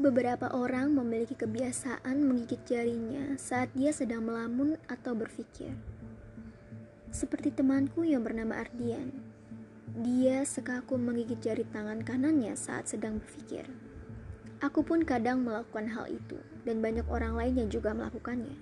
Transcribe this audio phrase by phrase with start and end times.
[0.00, 5.76] Beberapa orang memiliki kebiasaan menggigit jarinya saat dia sedang melamun atau berpikir.
[7.12, 9.12] Seperti temanku yang bernama Ardian.
[10.00, 13.68] Dia sekaku menggigit jari tangan kanannya saat sedang berpikir.
[14.64, 18.56] Aku pun kadang melakukan hal itu, dan banyak orang lain yang juga melakukannya.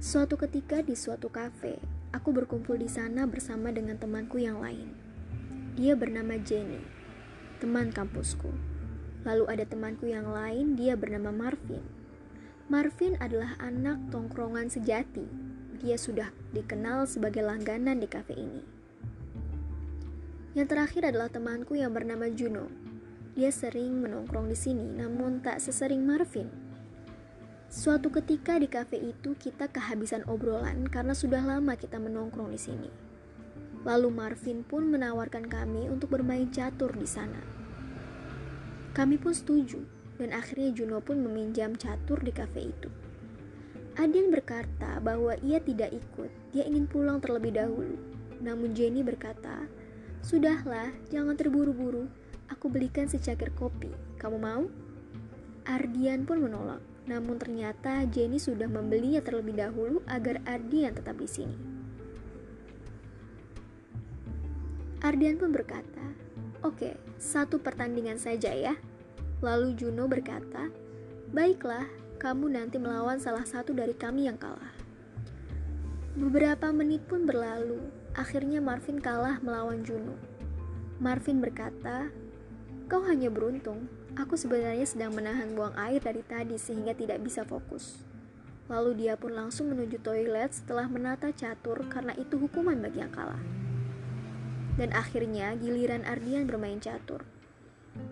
[0.00, 1.76] Suatu ketika di suatu kafe,
[2.16, 4.96] aku berkumpul di sana bersama dengan temanku yang lain.
[5.76, 6.80] Dia bernama Jenny,
[7.60, 8.69] teman kampusku.
[9.24, 11.84] Lalu ada temanku yang lain, dia bernama Marvin.
[12.70, 15.26] Marvin adalah anak tongkrongan sejati.
[15.82, 18.62] Dia sudah dikenal sebagai langganan di kafe ini.
[20.56, 22.70] Yang terakhir adalah temanku yang bernama Juno.
[23.38, 26.50] Dia sering menongkrong di sini, namun tak sesering Marvin.
[27.70, 32.90] Suatu ketika di kafe itu kita kehabisan obrolan karena sudah lama kita menongkrong di sini.
[33.86, 37.59] Lalu Marvin pun menawarkan kami untuk bermain catur di sana.
[38.90, 39.78] Kami pun setuju,
[40.18, 42.90] dan akhirnya Juno pun meminjam catur di kafe itu.
[43.94, 47.94] Adin berkata bahwa ia tidak ikut, dia ingin pulang terlebih dahulu.
[48.42, 49.68] Namun Jenny berkata,
[50.20, 52.10] Sudahlah, jangan terburu-buru,
[52.50, 53.88] aku belikan secangkir kopi,
[54.20, 54.64] kamu mau?
[55.64, 61.56] Ardian pun menolak, namun ternyata Jenny sudah membelinya terlebih dahulu agar Ardian tetap di sini.
[65.00, 66.04] Ardian pun berkata,
[66.60, 68.76] Oke, satu pertandingan saja ya.
[69.40, 70.68] Lalu Juno berkata,
[71.32, 71.88] Baiklah,
[72.20, 74.76] kamu nanti melawan salah satu dari kami yang kalah.
[76.20, 77.80] Beberapa menit pun berlalu,
[78.12, 80.20] akhirnya Marvin kalah melawan Juno.
[81.00, 82.12] Marvin berkata,
[82.92, 88.04] Kau hanya beruntung, aku sebenarnya sedang menahan buang air dari tadi sehingga tidak bisa fokus.
[88.68, 93.40] Lalu dia pun langsung menuju toilet setelah menata catur karena itu hukuman bagi yang kalah.
[94.80, 97.28] Dan akhirnya giliran Ardian bermain catur.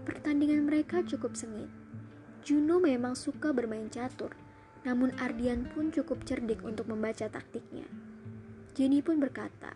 [0.05, 1.73] Pertandingan mereka cukup sengit.
[2.45, 4.37] Juno memang suka bermain catur,
[4.85, 7.89] namun Ardian pun cukup cerdik untuk membaca taktiknya.
[8.77, 9.73] Jenny pun berkata,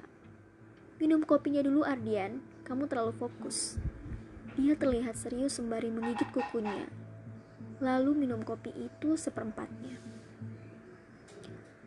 [1.00, 3.81] Minum kopinya dulu Ardian, kamu terlalu fokus.
[4.60, 6.92] Dia terlihat serius sembari menggigit kukunya.
[7.81, 9.97] Lalu minum kopi itu seperempatnya.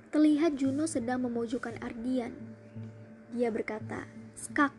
[0.10, 2.34] Terlihat Juno sedang memojokkan Ardian.
[3.32, 4.04] Dia berkata,
[4.36, 4.76] Skak,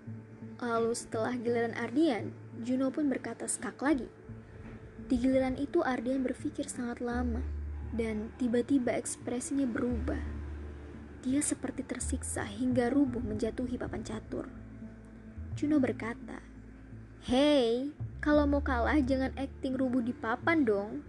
[0.56, 2.32] Lalu setelah giliran Ardian,
[2.64, 4.08] Juno pun berkata skak lagi.
[5.06, 7.44] Di giliran itu Ardian berpikir sangat lama
[7.92, 10.18] dan tiba-tiba ekspresinya berubah.
[11.20, 14.48] Dia seperti tersiksa hingga rubuh menjatuhi papan catur.
[15.58, 16.40] Juno berkata,
[17.26, 17.92] Hei,
[18.24, 21.04] kalau mau kalah jangan acting rubuh di papan dong.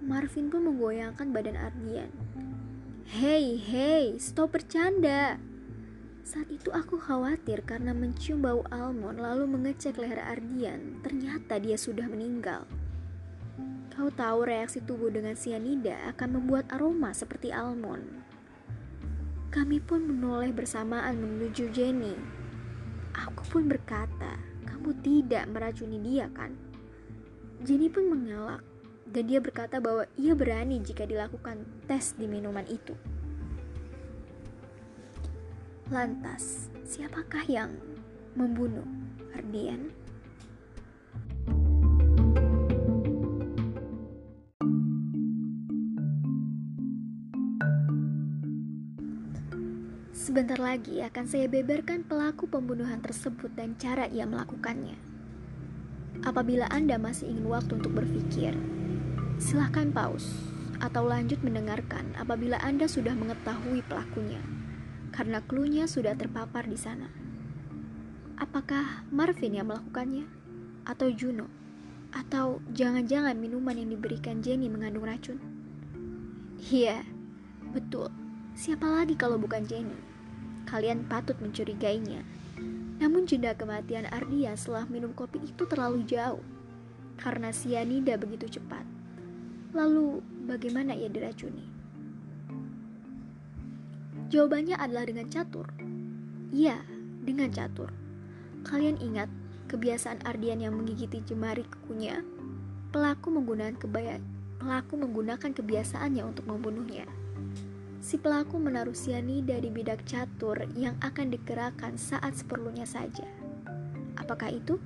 [0.00, 2.08] Marvin pun menggoyangkan badan Ardian.
[3.10, 5.49] Hei, hei, stop bercanda.
[6.30, 11.02] Saat itu aku khawatir karena mencium bau almond lalu mengecek leher Ardian.
[11.02, 12.70] Ternyata dia sudah meninggal.
[13.90, 18.06] Kau tahu reaksi tubuh dengan sianida akan membuat aroma seperti almond.
[19.50, 22.14] Kami pun menoleh bersamaan menuju Jenny.
[23.26, 24.38] Aku pun berkata,
[24.70, 26.54] kamu tidak meracuni dia kan?
[27.66, 28.62] Jenny pun mengelak
[29.02, 32.94] dan dia berkata bahwa ia berani jika dilakukan tes di minuman itu.
[35.90, 37.74] Lantas, siapakah yang
[38.38, 38.86] membunuh
[39.34, 39.90] Ardian?
[50.14, 54.94] Sebentar lagi akan saya beberkan pelaku pembunuhan tersebut dan cara ia melakukannya.
[56.22, 58.54] Apabila Anda masih ingin waktu untuk berpikir,
[59.42, 60.38] silahkan pause
[60.78, 64.38] atau lanjut mendengarkan apabila Anda sudah mengetahui pelakunya
[65.20, 67.04] karena klunya sudah terpapar di sana.
[68.40, 70.24] Apakah Marvin yang melakukannya?
[70.88, 71.44] Atau Juno?
[72.08, 75.36] Atau jangan-jangan minuman yang diberikan Jenny mengandung racun?
[76.72, 77.04] Iya,
[77.68, 78.08] betul.
[78.56, 79.92] Siapa lagi kalau bukan Jenny?
[80.64, 82.24] Kalian patut mencurigainya.
[83.04, 86.40] Namun jeda kematian Ardia setelah minum kopi itu terlalu jauh.
[87.20, 88.88] Karena sianida begitu cepat.
[89.76, 91.69] Lalu bagaimana ia diracuni?
[94.30, 95.66] Jawabannya adalah dengan catur.
[96.54, 96.78] Iya,
[97.26, 97.90] dengan catur.
[98.62, 99.26] Kalian ingat
[99.66, 102.22] kebiasaan Ardian yang menggigiti jemari kukunya?
[102.94, 104.22] Pelaku menggunakan kebaya
[104.60, 107.08] pelaku menggunakan kebiasaannya untuk membunuhnya.
[107.98, 113.24] Si pelaku menaruh sianida di bidak catur yang akan digerakkan saat seperlunya saja.
[114.20, 114.76] Apakah itu?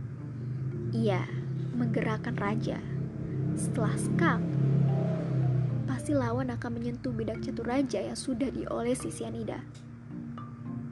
[0.94, 1.26] Iya,
[1.74, 2.78] menggerakkan raja.
[3.58, 4.40] Setelah skak,
[6.04, 9.56] pasti lawan akan menyentuh bidak catur raja yang sudah diolesi sianida.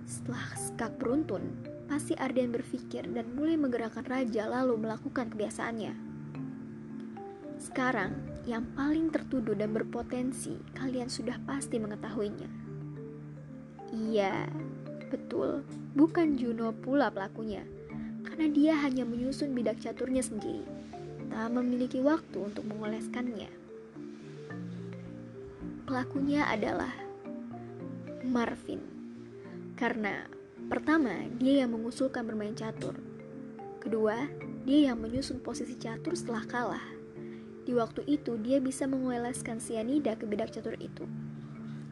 [0.08, 1.52] Setelah skak beruntun,
[1.84, 5.92] pasti Ardian berpikir dan mulai menggerakkan raja lalu melakukan kebiasaannya.
[7.60, 8.16] Sekarang,
[8.48, 12.48] yang paling tertuduh dan berpotensi, kalian sudah pasti mengetahuinya.
[13.92, 14.48] Iya,
[15.12, 15.60] betul,
[15.92, 17.60] bukan Juno pula pelakunya,
[18.24, 20.64] karena dia hanya menyusun bidak caturnya sendiri,
[21.28, 23.60] tak memiliki waktu untuk mengoleskannya.
[25.92, 26.88] Pelakunya adalah
[28.24, 28.80] Marvin,
[29.76, 30.24] karena
[30.72, 32.96] pertama, dia yang mengusulkan bermain catur.
[33.76, 34.24] Kedua,
[34.64, 36.86] dia yang menyusun posisi catur setelah kalah.
[37.68, 41.04] Di waktu itu, dia bisa mengoleskan sianida ke bedak catur itu.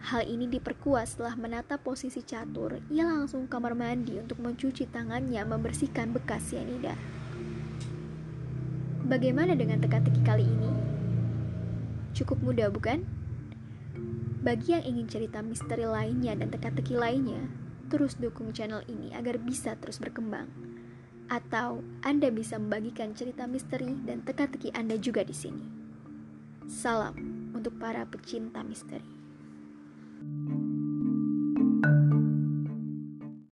[0.00, 6.16] Hal ini diperkuat setelah menata posisi catur, ia langsung kamar mandi untuk mencuci tangannya membersihkan
[6.16, 6.96] bekas sianida.
[9.04, 10.72] Bagaimana dengan teka-teki kali ini?
[12.16, 13.19] Cukup mudah bukan?
[14.40, 17.44] Bagi yang ingin cerita misteri lainnya dan teka-teki lainnya,
[17.92, 20.48] terus dukung channel ini agar bisa terus berkembang
[21.30, 25.66] atau Anda bisa membagikan cerita misteri dan teka-teki Anda juga di sini.
[26.66, 27.14] Salam
[27.54, 29.06] untuk para pecinta misteri.